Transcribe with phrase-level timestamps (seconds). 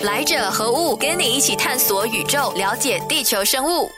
[0.00, 0.96] 来者何物？
[0.96, 3.88] 跟你一起探索宇宙，了解地球生物。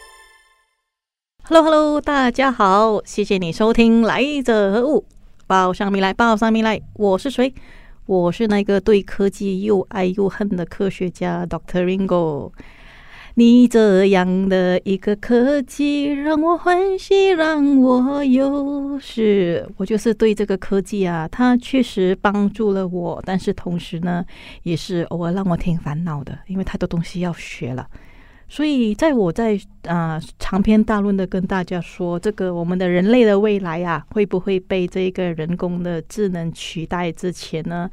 [1.45, 5.01] Hello，Hello，大家好，谢谢你收听《来者何物》，
[5.47, 7.55] 报上名来，报上名来，我是谁？
[8.05, 12.53] 我是那个对科技又爱又恨的科学家 Doctor Ringo。
[13.39, 18.99] 你这样的一个科技让我欢喜，让我忧。
[18.99, 24.25] 是我就是对这个科技啊，它确实帮助了我，但是同时呢，
[24.63, 27.87] 也是偶尔让我挺烦恼的，因为太多东西要学了。
[28.49, 37.91] 所以在我在啊长篇大论的跟大家说，这个我们的人类的未来啊，会不会被这个人工的智能取代之前呢？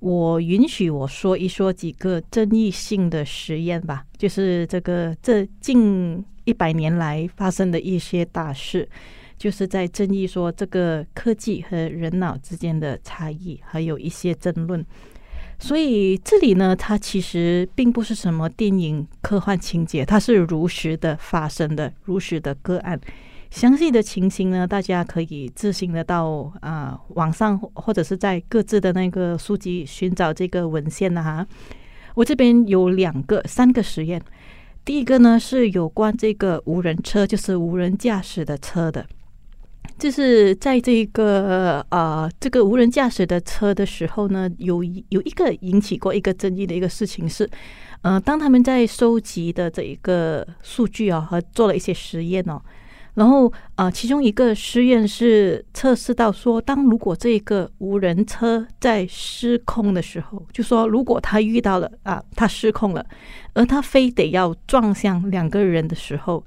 [0.00, 8.88] 我允许我说一说几个争议性的实验吧，就是这个这近一百年来发生的一些大事，
[9.36, 14.84] 就是在争议说这个科技和人脑之间的差异，还有一些争论。
[15.58, 23.00] 所以这里呢，它其实并不是什么电影科幻情节，它是如实的发生的，如实的个案。
[23.50, 31.46] 详细的情形呢，大家可以自行的到啊网上或者是在各自的那个书籍寻找这个文献呐哈。
[32.14, 34.20] 我这边有两个、三个实验。
[34.84, 39.06] 第一个呢是有关这个无人车，就是无人驾驶的车的。
[39.98, 47.48] 就是在这个呃这个无人驾驶的车的时候呢，有有一个引起过一个争议的一个事情是，
[48.02, 52.60] 呃，当他们在收集的这一个数据啊和做了一些实验哦。
[53.18, 63.04] 然后啊，其中一个实验是测试到说，当如果这个无人车在失控的时候，就说如果他遇到了啊，他失控了，
[63.54, 66.44] 而他非得要撞向两个人的时候，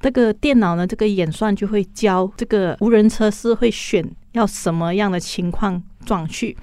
[0.00, 6.54] 这个电脑呢，这个演算就会教这个无人车是会选要什么样的情况撞去。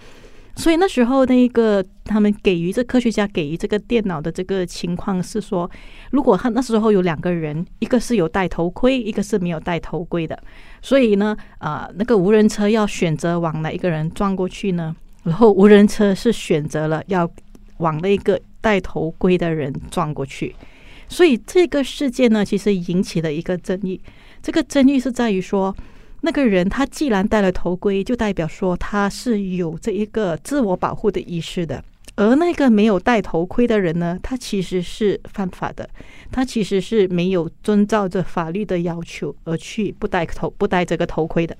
[0.55, 5.69] 所以那时候，那一个他们给予这科学家给予这个电脑的这个情况是说，
[6.11, 10.37] 如果他那时候有两个人，一个是有戴头盔，一个是没有戴头盔的，
[10.81, 14.93] 所以呢，啊，那个无人车要选择往哪一个人撞过去呢？
[15.23, 17.29] 然后无人车是选择了要
[17.77, 20.53] 往那个戴头盔的人撞过去。
[21.07, 24.01] 所以这个事件呢，其实引起了一个争议。
[24.41, 25.73] 这个争议是在于说。
[26.21, 31.83] 那个人他既然戴了头盔，就代表说他是有这一个自我保护的意识的。
[32.15, 35.89] 而那个没有戴头盔的人呢，他其实是犯法的，
[36.31, 41.55] 他其实是没有遵照着法律的要求而去不戴头不戴这个头盔的。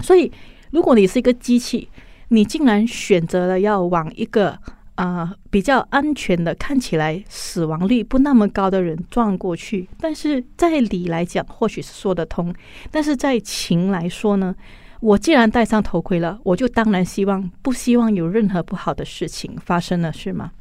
[0.00, 0.30] 所以，
[0.70, 1.88] 如果你是一个机器，
[2.28, 4.58] 你竟然选择了要往一个。
[5.00, 12.54] 啊，比较安全的，看起来死亡率不那么高的人撞过去，但是在理来讲或许是说得通，
[12.90, 14.54] 但是在情来说呢，
[15.00, 20.52] 我既然戴上头盔了，我就当然希望不希望有任何不好的事情发生了，是吗？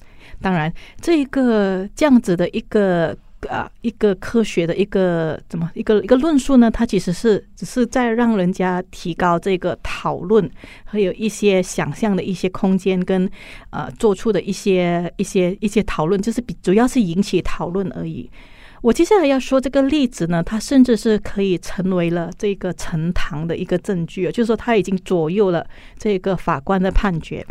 [0.42, 3.18] 当然，这一个这样子的一个。
[3.50, 6.70] 啊，一个科学的一个怎么一个一个论述呢？
[6.70, 10.48] 它其实是只是在让人家提高这个讨论，
[10.86, 13.28] 还有一些想象的一些空间，跟
[13.72, 18.30] 呃做出的一些一些一些讨论，就是比主要是引起讨论而已。
[18.82, 25.66] 我接下来要说这个例子呢，它甚至是可以成为了这个呈堂的一个证据，就是说它已经左右了
[25.98, 27.46] 这个法官的判决。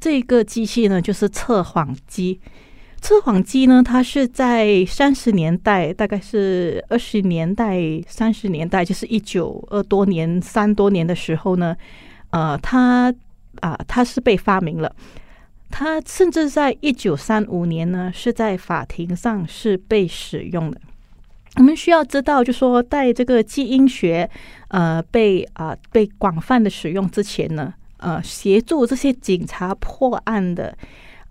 [0.00, 2.40] 这个机器呢，就是测谎机。
[3.02, 7.76] 测谎机呢，它是在三十年代，大概是二十年代、
[8.06, 11.76] 三十年代，就是一九二多年、三多年的时候呢，
[12.30, 13.12] 呃，它
[13.60, 14.94] 啊，它是被发明了。
[15.68, 20.80] 它甚至在一九三五年呢，是在法庭上是被使用的。
[21.56, 24.30] 我们需要知道，就说在这个基因学
[24.68, 30.78] 呃被啊被广泛的使用之前呢，呃，协助这些警察破案的。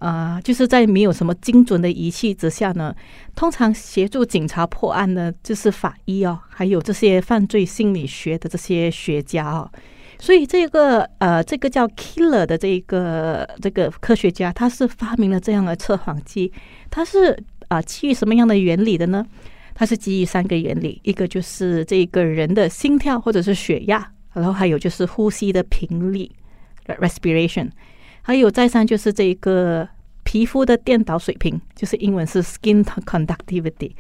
[0.02, 2.94] 啊，就是在没有什么精准的仪器之下呢，
[3.36, 9.72] 通常协助警察破案的，就是法医哦，还有这些犯罪心理学的这些学家哦。
[10.18, 16.52] 所以这个呃，这个叫 Killer 的这个这个科学家，他是发明了这样的测谎机。
[16.90, 17.38] 他是
[17.68, 19.24] 啊，基于什么样的原理的呢？
[19.74, 26.30] 它是基于三个原理，一个就是这个人的心跳或者是血压，然后还有就是呼吸的频率
[26.88, 27.70] （respiration）。
[28.22, 29.88] 还有再三就是这个
[30.24, 33.92] 皮肤的电导水平，就是英文是 skin conductivity，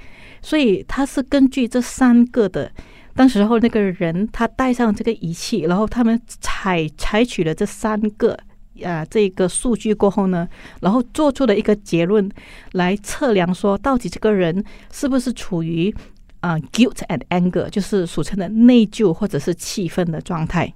[0.41, 2.71] 所以它是根据这三个的，
[3.15, 8.37] 当时候那个人他带上这个仪器，然后他们采采取了这三个
[8.83, 10.47] 啊这个数据过后呢，
[10.79, 12.29] 然后做出了一个结论
[12.73, 15.93] 来测量说，到底这个人是不是处于
[16.39, 20.71] 啊 guilt and anger，就是俗称的内疚或者是气愤的状态。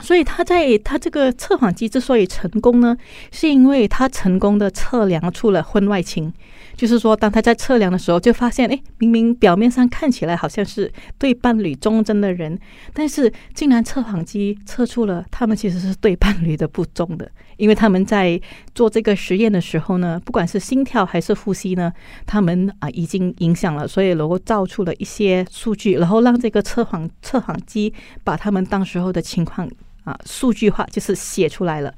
[0.00, 2.96] 所以他在他这个测谎机之所以成功呢，
[3.30, 6.32] 是因为他成功的测量出了婚外情。
[6.76, 12.56] 就是说，当他在测量的时候，就发现，哎，明明表面上看起来好像是对伴侣忠贞的人，
[12.92, 17.28] 但是竟然测谎机测出了他们其实是对伴侣的不忠的。
[17.56, 18.40] 因为他们在
[18.76, 21.92] 做这个实验的时候呢，不管是心跳还是呼吸呢，
[22.24, 27.92] 他们啊已经影响了，所以能够造出了一些数据，然后让这个测谎测谎机
[28.22, 29.68] 把他们当时候的情况
[30.08, 31.92] 啊数据化，就是写出来了。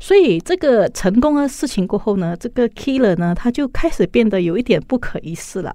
[0.00, 5.74] 所以这个成功的事情过后呢，这个 killer 呢，他就开始变得有一点不可一世了。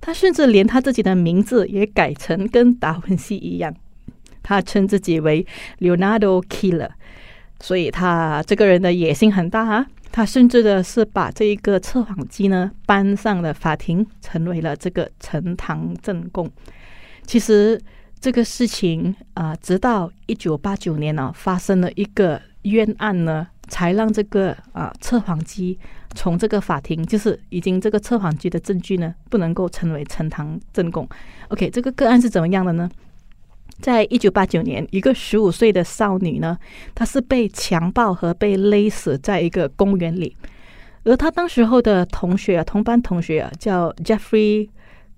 [0.00, 3.74] 他甚至连他自己的名字也改成跟达文西一样，
[4.42, 5.46] 他称自己为
[5.78, 6.90] Leonardo Killer。
[7.60, 9.86] 所以他这个人的野心很大啊！
[10.10, 16.50] 他甚至的是把这一个测谎机呢搬上了法庭，成为了这个呈堂证供。
[17.26, 17.78] 其实
[18.20, 23.46] 这个事情啊，直到一九八九年呢，发生了一个冤案呢。
[23.70, 25.78] 才让这个啊测谎机
[26.16, 31.08] 从这个法庭，就是已经这个测谎机的证据呢，不能够成为呈堂证供。
[31.50, 32.90] OK，这个个案是怎么样的呢？
[33.78, 36.58] 在一九八九年，一个十五岁的少女呢，
[36.96, 40.36] 她是被强暴和被勒死在一个公园里，
[41.04, 44.68] 而她当时候的同学啊，同班同学啊，叫 Jeffrey。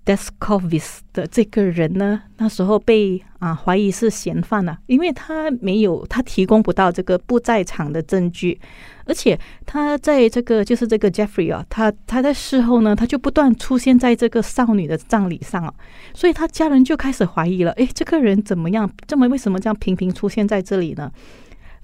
[0.05, 8.59] Descovis 的这个人呢，那时候被啊怀疑是嫌犯了，因为他没有他提供不到这个不在场的证据，
[9.05, 15.73] 而且他在这个就是这个 Jeffrey 啊，他他在事后呢，他就不断出现在这个少女的葬礼上啊，
[16.13, 18.91] 所以他家人就开始怀疑了，诶，这个人怎么样？
[19.07, 21.09] 这么为什么这样频频出现在这里呢？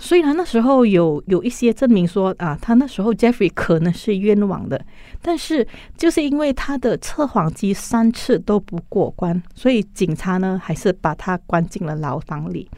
[0.01, 4.83] 虽然那时候有有一些证明说啊，他那时候 Jeffrey 可能是冤枉的，
[5.21, 5.67] 但是
[5.97, 12.69] 就是因为他的测谎机三次都不过关，所以警察呢还是把他关进了牢房里。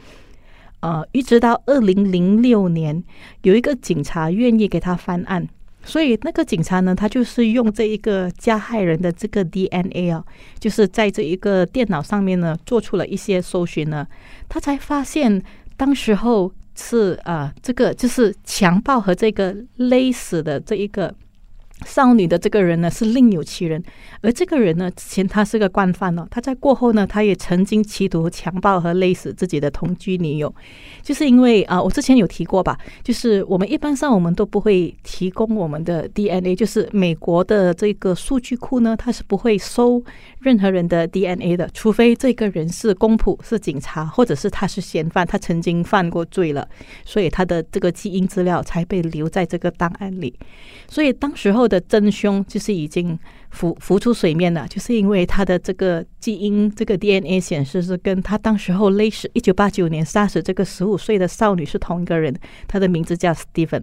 [0.80, 3.00] 呃，一直到二零零六年，
[3.42, 5.48] 有一个警察愿意给他翻案，
[5.84, 10.24] 所以那个警察呢，他就是用这一个加害人的这个 DNA 啊，
[10.58, 14.04] 就是在这一个电脑上面呢做出了一些搜寻呢，
[14.48, 15.40] 他才发现
[15.76, 16.52] 当时候。
[16.74, 21.14] 是啊，这个就是强暴和这个勒死的这一个。
[21.84, 23.82] 少女的这个人呢是另有其人，
[24.20, 30.54] 而这个人呢之前他是个惯犯哦，他在过后呢他也曾经企图强暴和勒死自己的同居女友，
[31.02, 40.02] 就是因为啊我之前有提过吧，就是我们一般上我们都不会提供我们的 DNA，就是美国的这个数据库呢它是不会收
[40.40, 46.68] 任何人的 DNA 的，除非这个人是公仆是警察或者是他是嫌犯，他曾经犯过罪了，
[47.04, 50.32] 所以他的这个基因资料才被留在这个档案里，
[50.86, 51.71] 所以当时候。
[51.72, 53.18] 的真凶就是已经
[53.50, 62.34] 浮浮出水面了，就是因为他的这个基因，这个 DNA 显示是跟他当时候勒死一九八九年杀死这个十五岁的少女是同一个人，
[62.68, 63.82] 他的名字叫 Stephen。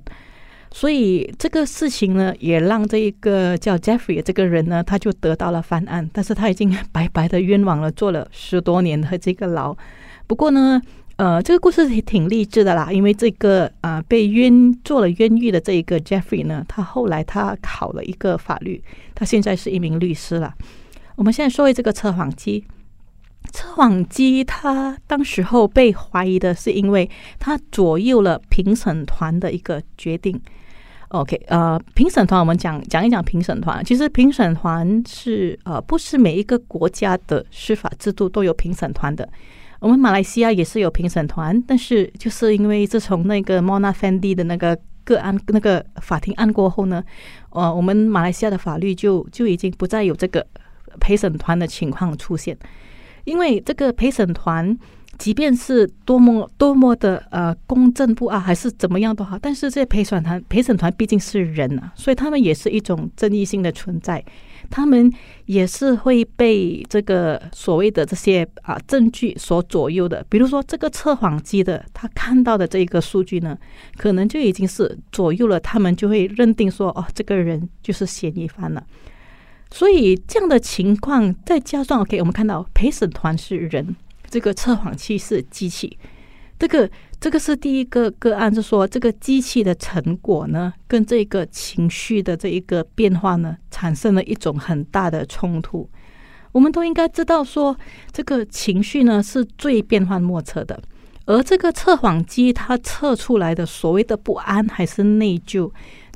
[0.71, 9.75] 所以这个事情呢，也让这一个叫 Jeffrey 这个人呢，他就得到了翻案，但是他已经白白的冤枉了，坐了十多年的这个牢。
[10.27, 10.79] 不过呢。
[11.19, 18.81] 呃，这个故事挺挺励志的啦，因为这个啊被冤做了冤狱的这一个 Jeffrey 呢，他后来他考了一个法律，
[19.13, 20.55] 他现在是一名律师了。
[21.17, 22.63] 我们现在说回这个测谎机，
[23.51, 30.39] 测谎机他当时候被怀疑的是因为他左右了评审团的一个决定。
[31.09, 39.27] OK，呃，评审团我们讲讲一讲评审团，其实评审团是呃不是每一个国家的司法制度都有评审团的。
[39.79, 47.03] 我们马来西亚也是有评审团，但是就是因为自从那个 Mona Fendi 的那个个案、那个法庭案过后呢，
[47.51, 50.45] 呃，我们马来西亚的法律就就已经不再有这个
[50.99, 52.57] 陪审团的情况出现。
[53.23, 54.77] 因为这个陪审团，
[55.17, 64.23] 即便是多么多么的呃公正不阿，还是怎么样都好，但是这陪审团陪审团毕竟是人啊，所以他们也是一种争议性的存在。
[64.69, 65.11] 他们
[65.45, 73.57] 也是会被这个所谓的这些啊证据所左右的，比如说这个测谎机的他看到的这个数据呢，
[73.97, 78.83] 可能就已经是左右了，他们就会认定说哦，这个人就是嫌疑犯了。
[79.71, 83.95] 所以这样的情况再加上 OK，我们看到陪审团是人，
[84.29, 85.97] 这个测谎器是机器，
[86.59, 86.87] 这个。
[87.21, 95.89] 这个是第一个个案，是说这个机器的成果呢，跟这个情绪的这一个变化呢，产生了一种很大的冲突。
[96.53, 97.77] 我们都应该知道，说
[98.13, 100.81] 这个情绪呢是最变幻莫测的，
[101.25, 105.69] 而这个测谎机它测出来的所谓的不安还是内疚，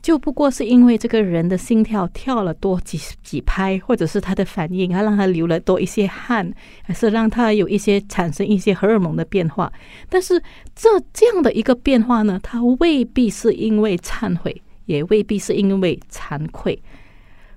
[0.03, 9.71] 就不过是因为这个人的心跳跳了多几几拍，或者是他的反应，还让他流了多一些汗，还是让他有一些产生一些荷尔蒙的变化。
[10.09, 10.37] 但是
[10.75, 16.77] 这这样的一个变化呢，它未必是因为忏悔，也未必是因为惭愧。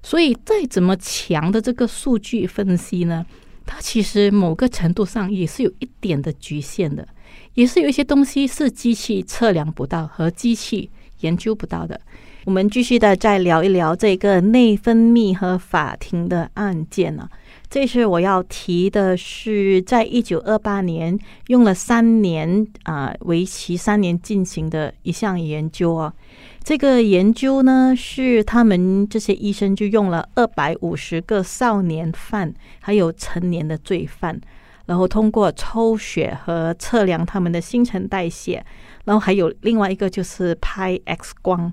[0.01, 3.27] 所以再怎么强的这个数据分析呢，
[3.67, 7.09] 它其实某个程度上也是有一点的局限的，
[7.55, 10.89] 也是有一些东西是机器测量不到和机器
[11.23, 12.01] 研究不到的。
[12.47, 17.29] 我们继续的再聊一聊这个内分泌和法庭的案件呢。
[17.69, 26.15] 这是我要提的，是在一九二八年用了三年啊，为期三年进行的一项研究啊。
[26.63, 34.41] 这个研究呢，是他们这些医生就用了二百五十个少年犯，还有成年的罪犯，
[34.85, 38.65] 然后通过抽血和测量他们的新陈代谢，
[39.05, 41.73] 然后还有另外一个就是拍 X 光。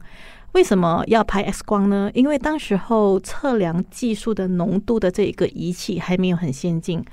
[0.54, 2.10] 为什么要拍 X 光呢？
[2.14, 7.04] 因为当时候测量技术的浓度的这一个仪器还没有很先进，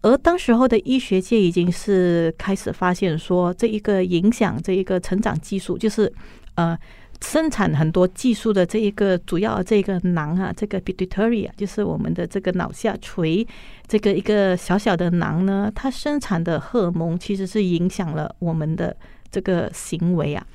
[0.00, 6.10] 而当时候的医学界已经是开始发现说，这一个影响这一个成长技术，就是
[6.54, 6.76] 呃
[7.20, 13.46] 生产很多技术的这一个主要这个囊啊，这个 pituitary 啊，就是我们的这个脑下垂
[13.86, 18.96] 这个一个小小的囊呢，它生产的荷尔蒙其实是影响了我们的
[19.30, 20.46] 这个行为啊。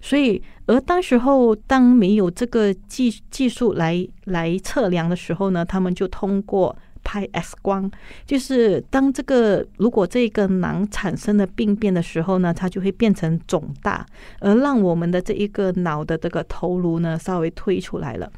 [0.00, 7.90] 所以，而当时候当没有这个技技术来来测量的时候呢，他们就通过拍 X 光，
[8.24, 14.06] 就是当这个如果这个囊产生了病变的时候呢，它就会变成肿大，
[14.38, 18.30] 而让我们的这一个脑的这个头颅呢稍微推出来了。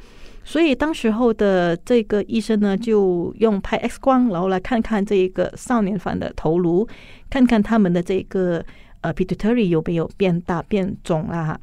[0.43, 6.88] 所以当时候的这个医生呢，就用拍 X 光，然后来看看这一个少年犯的头颅，
[7.29, 8.64] 看看他们的这个。
[9.02, 11.59] 呃，pituitary 有没有变大变肿啦？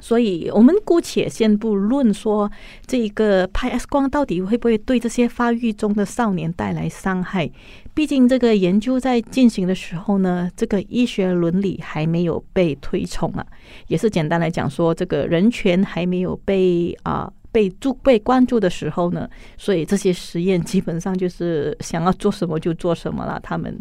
[0.00, 2.50] 所以我们姑且先不论说
[2.84, 7.48] 这个拍 X 光到底会不会对这些发育中的少年带来伤害。
[7.94, 13.46] 毕竟这个研究在进行的时候呢，这个医学伦理还没有被推崇啊。
[13.86, 23.38] 也是简单来讲说，这个人权还没有被啊被注被关注的时候呢，所以这些实验基本上就是想要做什么就做什么了。
[23.40, 23.80] 他们。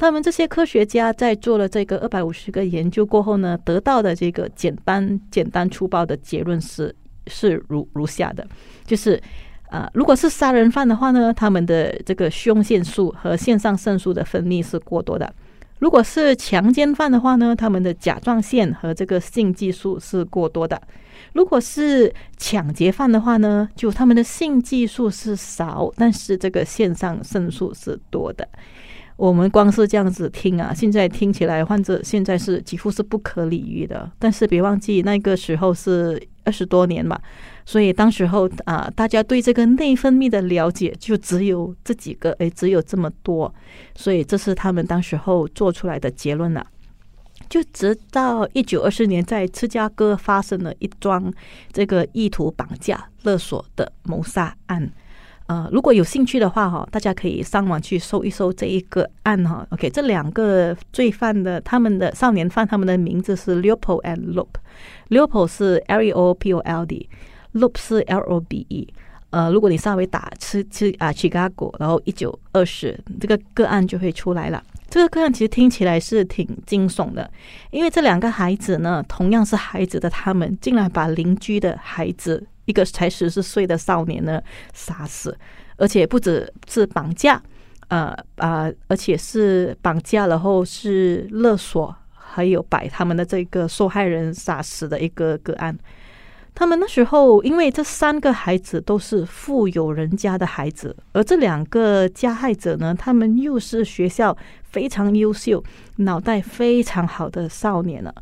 [0.00, 6.94] 他们这些科学家在做了这个二百五十个研究过后呢，得到的这个简单、简单粗暴的结论是
[7.26, 8.46] 是如如下的，
[8.86, 9.20] 就是
[9.68, 15.26] 啊，如果是杀人犯的话呢，他们的这个胸腺素和腺上腺素的分泌是过多的；
[15.80, 20.78] 如果是强奸犯的话呢，他们的甲状腺和这个性激素是过多的；
[21.34, 28.48] 如果是抢劫犯的话呢，就他们的性激素是少，但是这个腺上腺素是多的。
[29.20, 34.10] 我们光是这样子听啊，现在听起来患者现在是几乎是不可理喻的。
[34.18, 37.20] 但是别忘记那个时候是二十多年嘛，
[37.66, 43.54] 所以当时候啊，大家对这个内分泌的了解就只有这几个，诶，只有这么多。
[43.94, 46.66] 所以这是他们当时候做出来的结论了。
[47.50, 51.30] 就直到一九二四年，在芝加哥发生了一桩
[51.70, 54.90] 这个意图绑架勒索的谋杀案。
[55.50, 59.66] 呃，如果有兴趣的话哈，大家可以上网去搜一搜这一个案哈。
[59.70, 64.46] OK，这两个罪犯的他们的少年犯，他们的名字是 Leopold and Loop。
[65.08, 68.94] Leopold 是 L E O P O L D，Loop 是 L O B E。
[69.30, 74.62] 呃，如果你稍微打吃吃啊，Chicago，然后一九二十这个个案就会出来了。
[74.88, 77.28] 这个个案其实听起来是挺惊悚的，
[77.72, 82.46] 因为这两个孩子呢，同样是孩子的他们，竟然把邻居的孩子。
[82.70, 84.40] 一个才十四岁的少年呢，
[84.72, 85.36] 杀死，
[85.76, 87.42] 而且不只是绑架，
[87.88, 95.76] 呃啊，而且是绑架，然后是勒索，还有把他们的这个受害人杀死的一个个案。
[96.52, 105.62] 他们那时候，因为这三个孩子都是富有人家的孩子，而这两个加害者呢，他们又是学校非常优秀、
[105.96, 108.12] 脑袋非常好的少年了，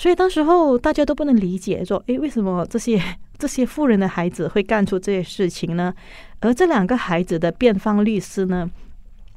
[0.00, 2.98] 所以当时候大家都不能理解，说，诶，为什么这些？
[3.38, 5.92] 这些富人的孩子会干出这些事情呢？
[6.40, 8.70] 而这两个孩子的辩方律师呢，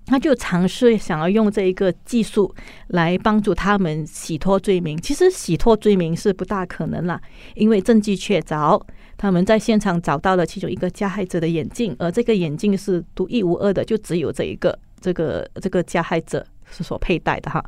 [0.06, 2.54] 他就尝试想要用这一个技术
[2.88, 4.98] 来帮助他们洗脱罪名。
[4.98, 7.22] 其实洗脱罪名是不大可能啦，
[7.56, 8.82] 因为证据确凿，
[9.18, 17.64] 他们在现场找到了其中一个加害者的眼镜，而这个眼镜是独一无二的，就只有这一个这个这个加害者是所佩戴的哈。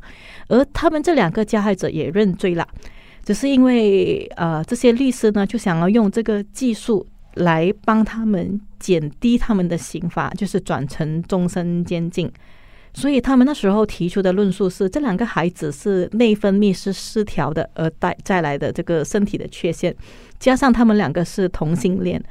[0.48, 2.66] 而他们这两个加害者也认罪了。
[3.24, 12.30] 只是因为呃，这些律师呢，就想要用这个技术来帮他们减低他们的刑罚，就是转成终身监禁。
[12.94, 19.94] 所以他们那时候提出的论述是，这两个孩子是内分泌是失调的而带带来的这个身体的缺陷，
[20.38, 22.22] 加上他们两个是同性恋，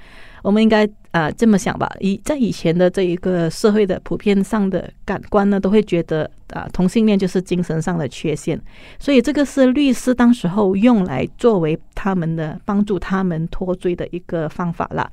[0.45, 1.91] 我们应该啊这么想吧？
[1.99, 8.61] 以在以前的这一个社会的普遍上的感官呢，都会觉得啊同性恋就是精神上的缺陷，
[8.99, 15.09] 所以这个是律师当时候用来作为他们的帮助他们脱罪的一个方法啦。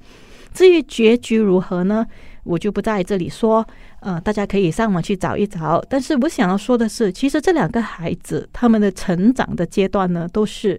[0.52, 2.06] 至于结局如何呢？
[2.44, 3.66] 我就不在这里说，
[4.00, 5.82] 呃，大家可以上网去找一找。
[5.88, 10.78] 但是我想要说的是，其实这两个孩子他们的成长的阶段呢，都是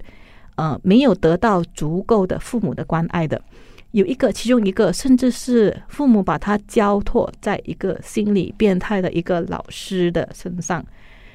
[0.58, 3.42] 呃没有得到足够的父母的关爱的。
[3.94, 10.86] 有一个，其中一个甚至是父母把他交托在一个心理变态的一个老师的身上。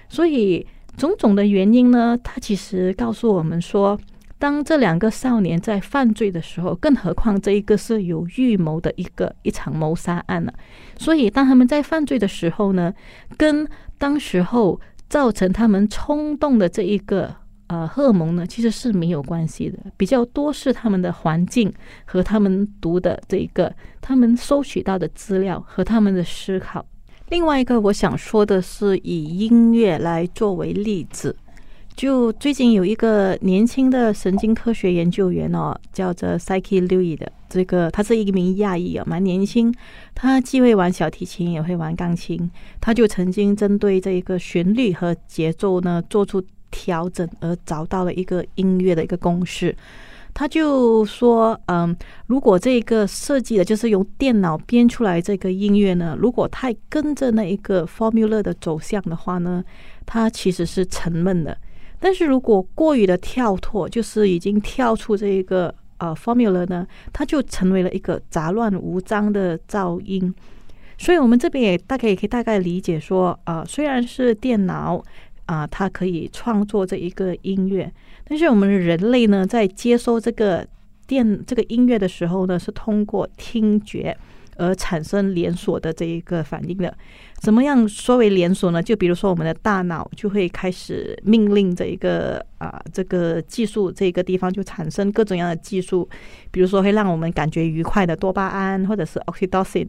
[0.09, 0.65] 所以
[0.97, 3.99] 种种的原因呢，他其实告诉我们说。
[4.41, 10.55] 当这两个少年在犯罪的时候，更何况这一个是有预谋的一个一场谋杀案了。
[10.97, 12.95] 所以，当他们在犯罪的时候呢，
[13.37, 13.67] 跟
[13.99, 17.35] 当时候造成他们冲动的这一个
[17.69, 19.79] 呃荷尔蒙呢，其实是没有关系的。
[19.97, 21.73] 比较多是他们的环境
[22.05, 26.85] 和他们读的这个，他们收取到的资料和他们的思考。
[27.31, 31.37] 另外一个我想说的是，以音乐来作为例子。
[31.95, 39.75] 就最近有一个年轻的神经科学研究员哦，叫做 Psyche Louis 的，这个他是一名亚裔啊，蛮年轻。
[40.15, 42.49] 他既会玩小提琴，也会玩钢琴。
[42.81, 49.75] 他就曾经针对这一个旋律和节奏呢做出调整，而找到了一个音乐的一个公式。
[50.35, 51.97] 他就说，嗯，
[52.27, 59.65] 如果这个设计的就是用电脑编出来这个音乐呢，如果太跟着那一个 formula 的走向的话呢，
[60.07, 61.59] 它其实是沉闷的。
[61.99, 70.33] 但是如果过于的跳脱，就是已经跳出这一个呃 formula 呢，它就成为了一个杂乱无章的噪音。
[71.01, 75.03] 所以，我们这边也大概也可以大概理解说，啊，虽然是电脑
[75.49, 77.93] 啊，它可以创作这一个音乐，
[78.25, 80.65] 但是我们人类呢，在接收这个
[81.09, 84.17] 电这个音乐的时候呢，是通过听觉。
[84.61, 86.93] 而产生连锁的这一个反应的，
[87.37, 88.83] 怎么样说为连锁呢？
[88.83, 96.09] 就比如说，我们的大脑就会开始命令这一个啊，这个技术这个地方就产生各种样的技术，
[96.51, 99.87] 比如说会让我们感觉愉快的多巴胺或者是 oxytocin。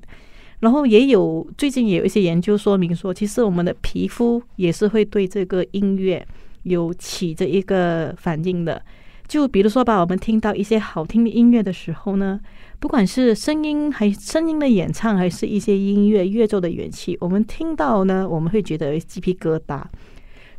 [0.59, 6.25] 然后也有最近也有一些研究说明说，其实我们的皮肤也是会对这个音乐
[6.63, 8.81] 有起着一个反应的。
[9.27, 12.39] 就比如说吧，我们听到一些好听的音乐的时候呢。
[12.81, 19.83] 不管是声音还声音的演唱，还是一些音乐乐奏的乐器，我们听到呢，我们会觉得鸡皮疙瘩。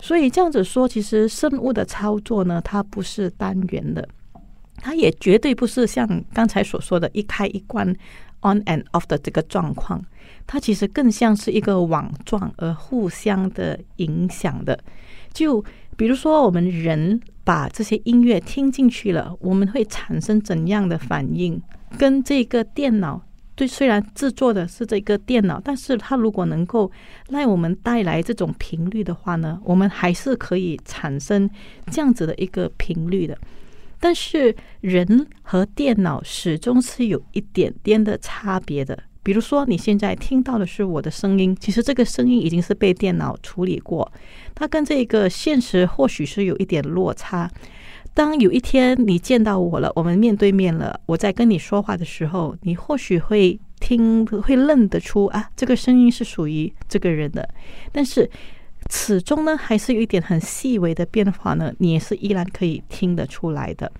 [0.02, 4.06] 所以这样子说，其实生物的操作呢，它不是单元的，
[4.80, 7.86] 它也绝对不是像刚才所说的一开一关
[8.40, 10.02] on and off 的这个状况，
[10.46, 14.78] 它其实更像是一个网状而互相的影响的。
[15.32, 15.62] 就
[15.96, 21.60] 比如说，我们人把这些音乐听进去了，我们会产生怎样的反应？
[21.98, 23.20] 跟这个电脑，
[23.54, 26.90] 对，虽然制作的是这个电脑，但是它如果能够
[27.28, 31.48] 让我们带来这种频率的话呢，我们还是可以产生
[31.90, 33.36] 这样子的一个频率的。
[34.00, 38.98] 但是人和电脑始终是有一点点的差别的。
[39.22, 44.10] 比如说，你现在听到的是我的声音，其实这个声音已经是被电脑处理过，
[44.54, 47.50] 它跟这个现实或许是有一点落差。
[48.14, 57.46] 当有一天你见到我了，我们面对面了，我在跟你说话的时候，你或许会听，会认得出啊，这个声音是属于这个人的。
[57.92, 58.28] 但是
[58.90, 63.90] 始终呢，还是有一点很细微的变化呢，你也是依然可以听得出来的。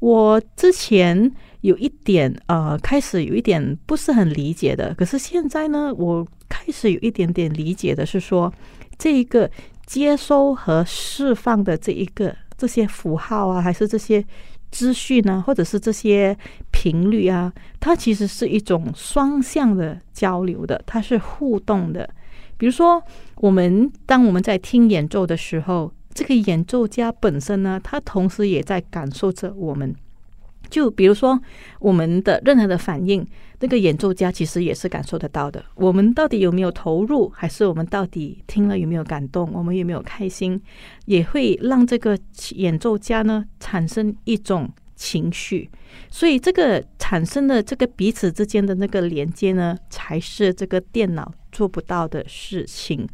[0.00, 8.52] 我之前有一点呃，开始有一点不是很理解的，可是现在呢，我开始有一点点理解的是说，
[8.98, 9.48] 这一个
[9.84, 12.34] 接收和释放的这一个。
[12.58, 14.24] 这些符号啊，还是这些
[14.70, 16.34] 资讯啊，或者是这些
[16.72, 22.08] 频率啊，它其实是一种双向的交流的，它是互动的。
[22.56, 23.02] 比如说，
[23.36, 29.94] 我们当我们在听演奏的时候，这个演奏家本身呢，他同时也在感受着我们。
[30.68, 31.40] 就比如说，
[31.78, 33.24] 我们的任何的反应，
[33.60, 35.64] 那个演奏家其实也是感受得到的。
[35.76, 40.60] 我们到底有没有投入，还是我们到底听了有没有感动，我们有没有开心，
[41.04, 42.18] 也会让这个
[42.56, 45.70] 演奏家呢产生一种情绪。
[46.10, 53.08] 所以，这个产生的这个彼此之间的那个连接呢，才是这个电脑做不到的事情。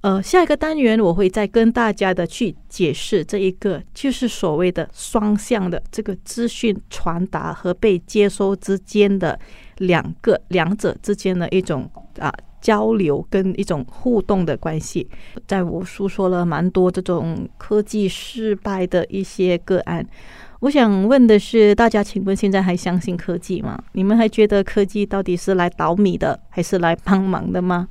[0.00, 9.38] 呃，下一个单元我会再跟大家的去解释这一个，就是所谓的双向的这个资讯传达和被接收之间的
[9.78, 15.08] 两个两者之间的一种啊交流跟一种互动的关系。
[15.48, 20.06] 在我诉说了蛮多这种科技失败的一些个案，
[20.60, 23.80] 我想问的是，大家请问现在还相信科技吗？
[23.92, 27.86] 你们还觉得科技到底是来倒米的，还是来帮忙的吗？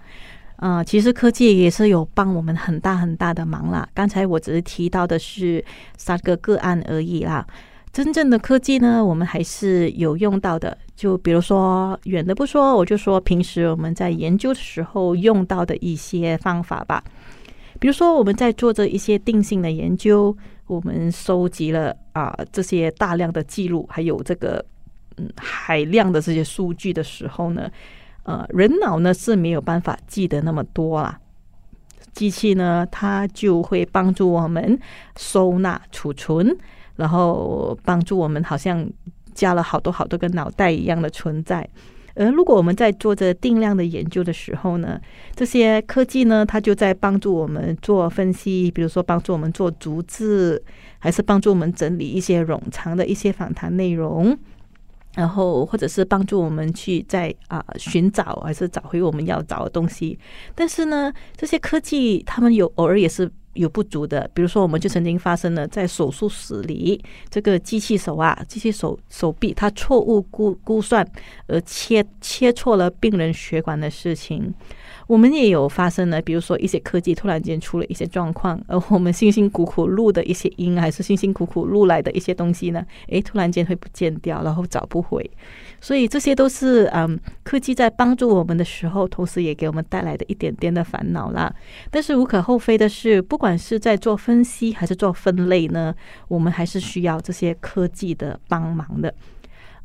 [0.58, 3.88] 啊，其实科技也是有帮我们很大很大的忙啦。
[3.94, 5.64] 刚才我只是提到的是
[5.96, 7.48] 三个个案而已啦。
[7.94, 10.78] 真正的科技呢，我们还是有用到的。
[10.94, 17.02] 就比如说远的不说，我就说平时我们在研究的时候用到的一些方法吧。
[17.80, 20.36] 比如说我们在做着一些定性的研究，
[20.68, 24.64] 我们收集了啊这些大量的记录，还有这个
[25.18, 27.70] 嗯海量的这些数据的时候呢。
[28.24, 31.18] 呃，人脑呢是没有办法记得那么多啦，
[32.12, 34.78] 机器呢它就会帮助我们
[35.16, 36.54] 收纳、储存，
[36.98, 38.86] 然后帮助我们好像
[39.34, 41.66] 加了好多好多个脑袋一样的存在。
[42.18, 45.00] 而如果我们在做着定量的研究的时候呢，
[45.36, 50.64] 这些科技呢它就在帮助我们做分析，比如说帮助我们做逐字，
[51.00, 54.38] 还是帮助我们整理一些冗长的一些访谈内容。
[55.16, 60.16] 然后，或者是帮助我们去在啊寻找，还是找回我们要找的东西。
[60.54, 63.28] 但是呢，这些科技他们有偶尔也是
[63.58, 64.30] 有不足的。
[64.34, 71.06] 比如说，我们就曾经发生了在手术室里，这个机器手啊，机器手手臂它错误估估算
[71.48, 74.54] 而切切错了病人血管的事情。
[75.08, 82.86] 我们也有发生了，比如说一些科技突然间出了一些状况，而我们辛辛苦苦录的一些音，还是辛辛苦苦录来的一些东西呢？
[83.08, 85.32] 诶，突然间会不见掉，然后找不回。
[85.80, 91.54] 所以这些都是嗯，科技在帮助我们的时候，同时也给我们带来的一点点的烦恼啦。
[91.90, 95.96] 但是无可厚非的是，不管是在做分析还是做分类呢，
[96.28, 99.14] 我们还是需要这些科技的帮忙的。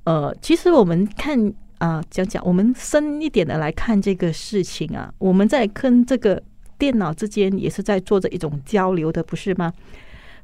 [0.05, 1.55] 呃，其实我们看。
[1.83, 6.41] 啊，讲讲我们深一点的来看这个事情啊，我们在跟这个
[6.79, 9.73] 电脑之间也是在做着一种交流的，不是吗？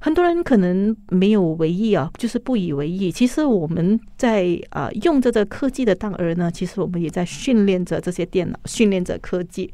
[0.01, 3.12] 很多人可能没有为意啊，就是不以为意。
[3.12, 9.72] 其实我们在啊用着这科技的当儿呢，其实我们也在训练着这些电脑，训练着科技。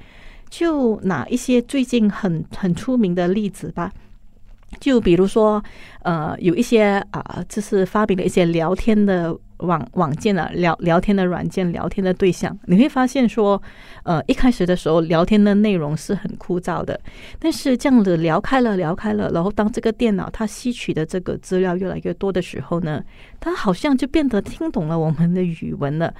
[0.51, 3.91] 就拿一些最近很很出名的例子吧。
[4.81, 5.63] 就比如说，
[6.03, 13.61] 呃，有一些啊，就是发明了一些聊天的网网件啊，聊聊天的软件，聊天的对象，你会发现说，
[14.03, 16.99] 呃，一开始的时候聊天的内容是很枯燥的，
[17.39, 23.03] 但是这样子聊开了，聊开了，然后当这个电脑它吸取的这个资料越来越多的时候呢，
[23.41, 26.13] 它好像就变得听懂了我们的语文了。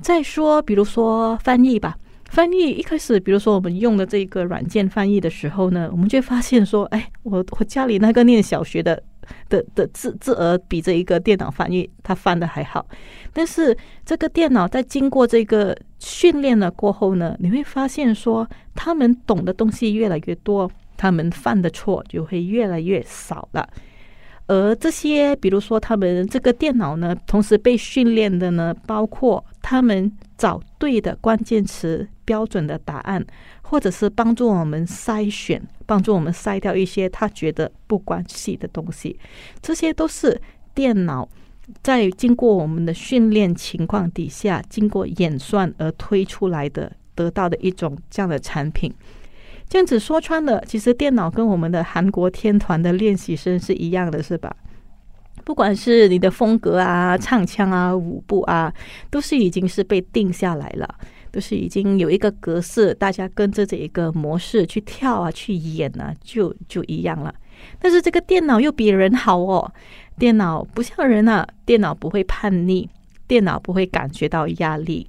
[0.00, 1.96] 再说，比如说翻译吧。
[2.30, 9.02] 翻译一开始，比如说我们用的这个软件翻译的时候呢，我们就发现说，哎，我我家里那个念小学的
[9.48, 12.86] 的的字字额比这一个电脑翻译他翻的还好。
[13.32, 23.68] 但是这个电脑在经过这个训练了过后呢，你会发现说，他们懂的东西越来越多，他们犯的错就会越来越少了。
[24.46, 33.24] 而这些，比如说他们这个电脑呢，同时被训练的呢，包括他们找对的关键词、标准的答案，
[33.62, 39.18] 或者是帮助我们筛选，帮助我们筛掉一些他觉得不关系的东西。
[39.62, 40.38] 这些都是
[40.74, 41.26] 电脑
[41.82, 48.92] 在经过我们的训练情况底下，经过演算而推出来的，得到的一种这样的产品。
[49.70, 54.54] 这样子说穿了，其实电脑跟我们的韩国天团的练习生是一样的，是吧？
[55.44, 58.70] 不管是你的风格啊、唱腔啊、舞步啊，
[59.08, 60.86] 都是已经是被定下来了，
[61.30, 67.34] 都是已经有一个格式，大家跟着这一个模式去跳啊、去演啊，就就一样了。
[67.80, 69.72] 但是这个电脑又比人好哦，
[70.18, 72.88] 电脑不像人啊，电脑不会叛逆，
[73.26, 75.08] 电脑不会感觉到压力。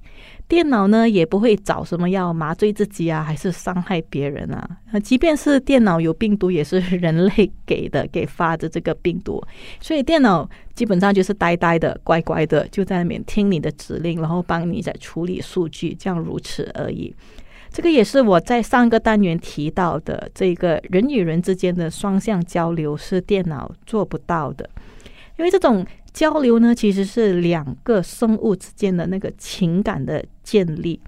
[0.50, 4.68] 电脑呢也不会找什么要麻醉自己啊，还是伤害别人啊？
[4.98, 9.40] 即便是电脑有病毒，也是人类给的，给发的这个病毒。
[9.80, 17.14] 所以电脑基本上就是呆呆的、乖乖的，就在那边听你的指令，然后帮你在处理数据，这样如此而已。
[17.70, 24.68] 这个也是我在上个单元提到的，这个人与人之间的双向交流是电脑做不到的，
[25.38, 25.86] 因为这种。
[26.12, 31.00] 交流呢，其实是两个生物之间的那个情感的建立，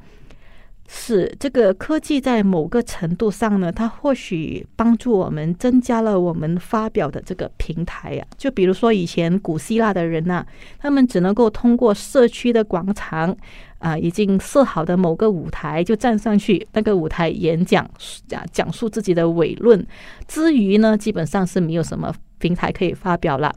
[0.89, 8.27] 是这个科技在某个程度上呢，它或许帮助我们增加了我们发表的这个平台呀。
[8.37, 10.45] 就比如说以前古希腊的人呐，
[10.79, 13.37] 他们只能够通过社区的广场
[13.79, 17.89] 啊，已经设好的某个舞台，就站上去那个舞台演讲，
[18.29, 19.85] 讲讲述自己的伟论。
[20.29, 22.15] 之余呢，基本上是没有什么。
[22.43, 23.55] 平台可以发表了。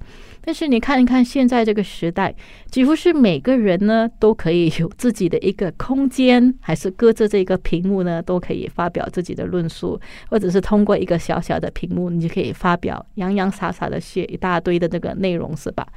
[0.47, 2.33] 但是你看一看现在这个时代，
[2.69, 15.87] 几乎是每个人呢都可以有自己的一个空间，还是隔着这个屏幕呢都可以发表自己的论述，或者是通过一个小小的屏幕，你就可以发表洋洋洒洒的写一大堆的这个内容，是吧？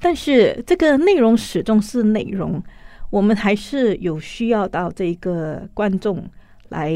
[0.00, 2.62] 但是这个内容始终是内容，
[3.10, 6.26] 我们还是有需要到这个观众
[6.70, 6.90] 来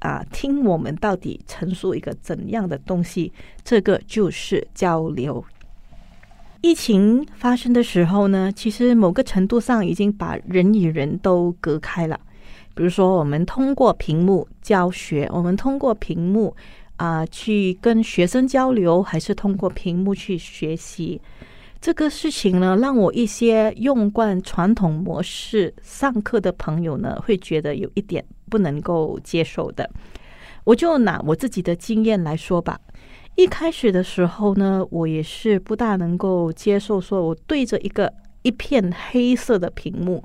[0.00, 3.32] 啊听我们到底陈述一个怎样的东西，
[3.64, 5.42] 这个就是交流。
[6.62, 12.20] 疫情发生的时候呢，其实某个程度上已经把人与人都隔开了。
[12.74, 16.54] 比如说，我们通过屏幕教学，我们通过屏幕
[16.96, 21.20] 啊去跟学生交流，还是通过屏幕去学习，
[21.80, 29.88] 这个事情呢，让我一些用惯传统模式上课的朋友呢，会觉得有一点不能够接受的。
[30.64, 32.78] 我就拿我自己的经验来说吧。
[33.36, 40.22] 一开始的时候呢，我也是不大能够接受，说我对着一个一片黑色的屏幕，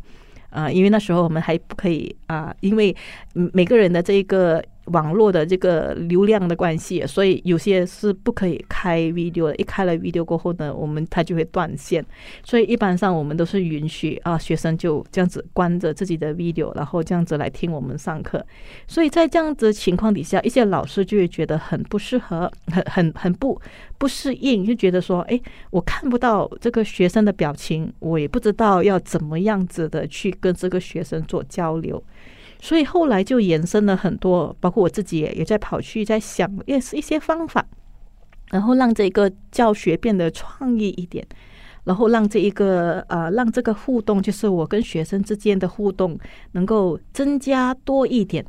[0.50, 2.94] 啊，因为那时候我们还不可以啊，因为
[3.34, 4.62] 每个人的这一个。
[4.86, 9.56] 网络的这个流量的关系，所以有些是不可以开 video 的。
[9.56, 12.06] 一开了 video 过后呢，我们它就会断线。
[12.44, 18.46] 所以一般上我们都是允许啊，学生就这样子关着自己的 video，然后这样子来听我们上课。
[18.88, 23.60] 所以在这样子情况底下，一些老师就会觉得很不适合，很很很不
[23.98, 32.04] 不适应，就觉得说，哎，我看不到这个学生的表情，我也不知道要怎么样子的去跟这个学生做交流。
[32.62, 37.64] 所以后来就延伸了很多，包括我自己也也在跑去在想，也是一些方法，
[38.50, 41.24] 然后让这个教学变得创意一点，
[41.84, 46.18] 然后让这一个呃，让这个互动，就是我跟学生之间的互动，
[46.54, 48.44] 能够增加多一点。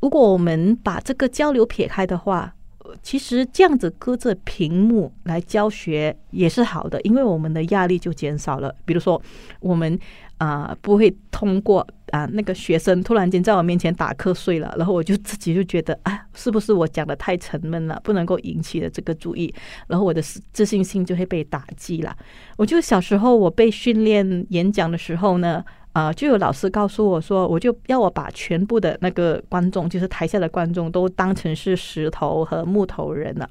[0.00, 2.54] 如果我们把这个交流撇开的话，
[3.02, 8.72] 其实这样子隔着屏幕来教学也是好的，因为我们的压力就减少了。
[8.84, 9.20] 比如说
[9.58, 9.98] 我们。
[10.38, 19.52] 啊，不会通过啊，那个学生突然间在我面前打瞌睡了，然后我就自己就觉得啊，是不是我讲的太沉闷了，不能够引起了这个注意，
[19.88, 20.20] 然后我的
[20.52, 22.14] 自信心就会被打击了。
[22.58, 33.48] 我就小时候我被训练演讲的时候呢，啊，就有老师告诉我说，我就要我把全部的那个观众，就是台下的观众都当成是石头和木头人了。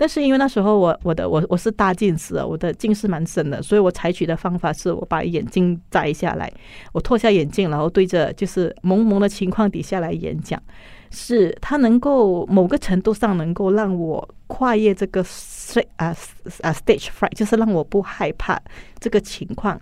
[0.00, 6.48] 但是因为那时候我我的我我是大近视啊，我的近视蛮深的，所以我采取的方法是我把眼镜摘下来，
[6.92, 10.62] 我脱下眼镜，然后对着就是蒙蒙的情况底下来演讲，
[11.10, 16.14] 是它能够某个程度上能够让我跨越这个 s 啊
[16.62, 18.56] 啊 stage fright，就是让我不害怕
[19.00, 19.80] 这个情况。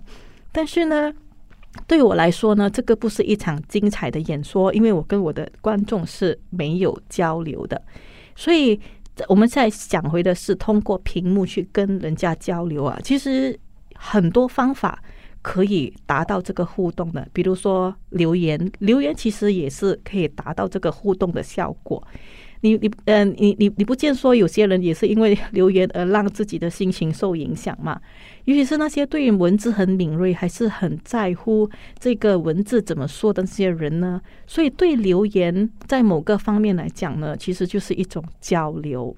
[0.51, 1.13] 但是呢，
[1.85, 7.79] 对我来说呢，这个不是一场精彩的演说，因为我跟我的观众是没有交流的，
[8.35, 8.81] 所以。
[9.27, 13.59] 我们在想回的是通过屏幕去跟人家交流啊，其实
[13.95, 15.01] 很多方法
[15.41, 22.05] 可以达到这个互动的，比如说留言，留言其实也是可以达到这个互动的效果。
[22.61, 28.01] 你你嗯，你你你不见说有些人也是因为 留言而让自己的心情受影响嘛？
[28.45, 34.21] 尤其是那些对于文字很敏锐，还是很在乎这个文字怎么说的这些人呢？
[34.47, 39.15] 所以对留言在某个方面来讲呢，其实就是一种交流。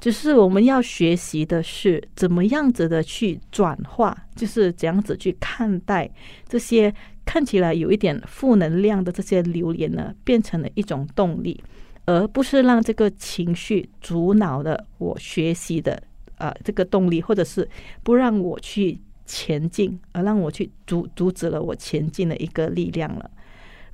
[0.00, 6.10] 只是我们要学习的是怎么样子的去转化，就是怎样子去看待
[6.48, 6.92] 这些
[7.24, 11.62] 看起来有一点负能量的这些留言呢，变成了一种动力。
[12.06, 16.02] 而不是让这个情绪阻挠了我学习的
[16.36, 17.68] 啊这个动力，或者是
[18.02, 23.30] 不让我去前进，而让我去阻阻止了我前进的一个力量了。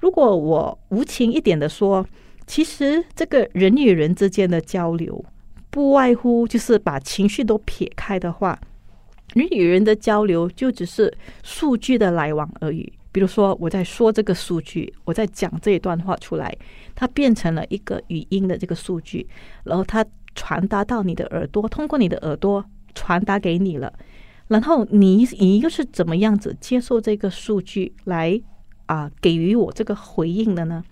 [0.01, 2.05] 如果我无情一点的说，
[2.47, 5.25] 其实这个人与人之间的交流，
[5.71, 8.59] 不外乎就是把情绪都撇开的话，
[9.35, 12.93] 人与人的交流就只是数据的来往而已。
[13.13, 16.57] 比如说，我在说这个数据，我在讲这一段话出来，
[16.95, 19.29] 它变成了一个语音的这个数据，
[19.65, 23.93] 然后它传达到你的耳朵，通过你的耳朵传达给你了，
[24.49, 28.41] 然后你你又是怎么样子接受这个数据来
[28.87, 30.85] 啊给予我这个回应的呢？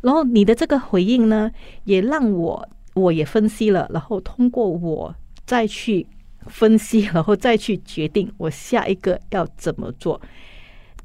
[0.00, 1.50] 然后你的这个回应呢，
[1.84, 6.06] 也让我我也分析了，然后通过我再去
[6.46, 10.20] 分析，然后再去决定我下一个要怎么做。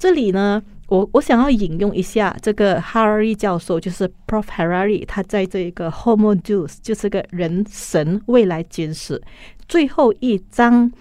[0.01, 9.21] 这里呢，我我想要引用一下这个 Harari 教授，就是 Prof Harari，他在这一个 Homo Deus，就是个人神未来简史
[9.69, 10.91] 最后一章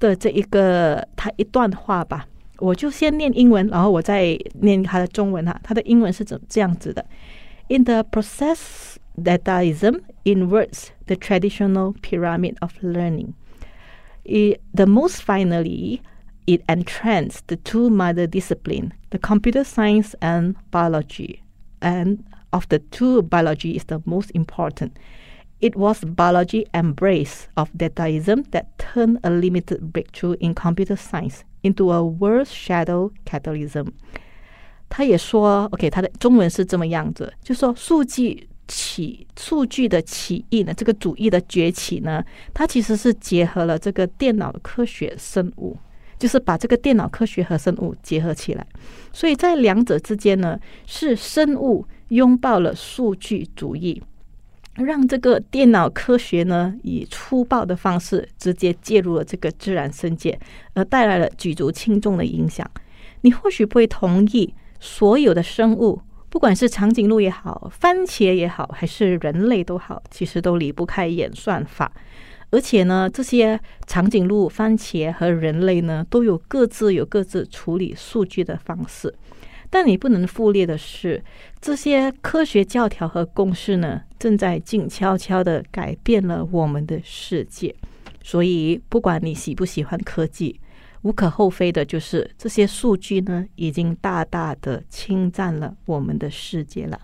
[0.00, 2.26] 的这一个他一段话吧。
[2.58, 5.56] 我就先念英文，然后我再念他的中文哈。
[5.62, 7.06] 他的英文是怎这样子的
[7.68, 13.34] ：In the process that Daism inverts the traditional pyramid of learning.
[14.24, 16.00] It, the most finally,
[16.47, 21.41] it entranced the two mother discipline, the computer science and biology.
[21.81, 24.97] And of the two, biology is the most important.
[25.59, 31.91] It was biology embrace of dataism that turned a limited breakthrough in computer science into
[31.91, 33.93] a world shadow capitalism.
[34.89, 45.77] 他也说，OK，他的中文是这么样子，就说数据起数据的起义呢，这个主义的崛起呢，它其实是结合了这个电脑科学、生物，
[46.18, 48.66] 就是把这个电脑科学和生物结合起来。
[49.12, 54.02] 所以在两者之间呢，是生物拥抱了数据主义。
[54.74, 60.38] 让这个电脑科学呢，以粗暴的方式直接介入了这个自然世界，
[60.74, 62.64] 而带来了举足轻重的影响。
[63.22, 71.90] 你或许不会同意，所有的生物，不管是长颈鹿也好，番茄也好，还是人类都好，其实都离不开演算法。
[72.50, 79.14] 而且呢，这些长颈鹿、番茄和人类呢，都有各自有各自处理数据的方式。
[79.70, 81.22] 但你不能忽略的是，
[81.60, 87.74] 这些科学教条和公式呢，正在静悄悄的改变了我们的世界。
[88.22, 90.58] 所以，不管你喜不喜欢科技，
[91.02, 96.98] 无可厚非的就是这些数据呢，已经大大的侵占了我们的世界了。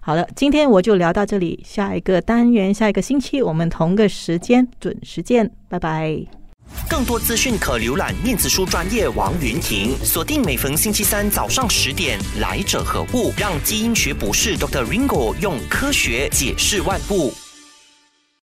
[0.00, 6.16] 好了，今天我就聊到这里，下一个单元，下一个星期我们同个时间准时见，拜拜。
[6.88, 13.32] 更多资讯可浏览面子书专业王云婷，锁定每逢星期三早上十点，来者何故？
[13.36, 14.84] 让基因学博士 Dr.
[14.84, 17.32] Ringo 用科学解释万物。